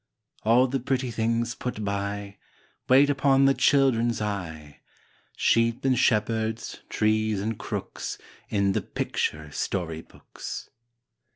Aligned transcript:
All 0.41 0.65
the 0.65 0.79
pretty 0.79 1.11
things 1.11 1.53
put 1.53 1.85
by, 1.85 2.37
Wait 2.89 3.07
upon 3.11 3.45
the 3.45 3.53
children's 3.53 4.19
eye, 4.19 4.79
Sheep 5.37 5.85
and 5.85 5.95
shepherds, 5.95 6.79
trees 6.89 7.39
and 7.39 7.55
crooks, 7.59 8.17
In 8.49 8.71
the 8.71 8.81
picture 8.81 9.51
story 9.51 10.01
books. 10.01 10.71